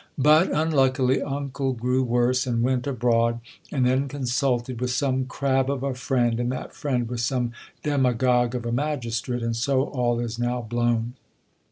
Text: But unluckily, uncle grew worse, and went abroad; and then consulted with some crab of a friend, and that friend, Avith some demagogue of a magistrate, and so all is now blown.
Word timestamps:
But 0.17 0.51
unluckily, 0.51 1.21
uncle 1.21 1.73
grew 1.73 2.01
worse, 2.01 2.47
and 2.47 2.63
went 2.63 2.87
abroad; 2.87 3.39
and 3.71 3.85
then 3.85 4.07
consulted 4.07 4.81
with 4.81 4.89
some 4.89 5.25
crab 5.25 5.69
of 5.69 5.83
a 5.83 5.93
friend, 5.93 6.39
and 6.39 6.51
that 6.51 6.73
friend, 6.73 7.07
Avith 7.07 7.19
some 7.19 7.51
demagogue 7.83 8.55
of 8.55 8.65
a 8.65 8.71
magistrate, 8.71 9.43
and 9.43 9.55
so 9.55 9.83
all 9.83 10.19
is 10.19 10.39
now 10.39 10.59
blown. 10.59 11.13